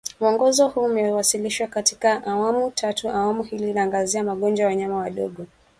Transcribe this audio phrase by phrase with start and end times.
[0.19, 5.45] Mwongozo huu umewasilishwa katika awamu tatu Awamu hii inaangazia magonjwa ya wanyama wadogo